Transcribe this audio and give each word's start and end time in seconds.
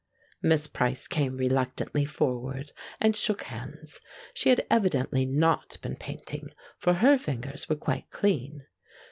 Miss 0.41 0.65
Price 0.65 1.07
came 1.07 1.37
reluctantly 1.37 2.05
forward 2.05 2.71
and 2.99 3.15
shook 3.15 3.43
hands; 3.43 4.01
she 4.33 4.49
had 4.49 4.65
evidently 4.67 5.27
not 5.27 5.77
been 5.83 5.95
painting, 5.95 6.47
for 6.79 6.95
her 6.95 7.19
fingers 7.19 7.69
were 7.69 7.75
quite 7.75 8.09
clean. 8.09 8.65